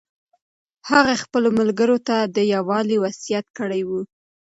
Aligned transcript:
هغه 0.89 1.13
خپلو 1.23 1.49
ملګرو 1.59 1.97
ته 2.07 2.17
د 2.35 2.37
یووالي 2.53 2.97
وصیت 3.03 3.45
کړی 3.57 3.81
و. 3.85 3.89